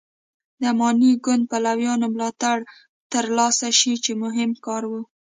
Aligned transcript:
د 0.59 0.61
اماني 0.71 1.11
ګوند 1.25 1.43
پلویانو 1.51 2.05
ملاتړ 2.13 2.57
تر 3.11 3.25
لاسه 3.37 3.67
شي 3.79 3.93
چې 4.03 4.11
مهم 4.23 4.51
کار 4.65 4.83
و. 4.91 4.93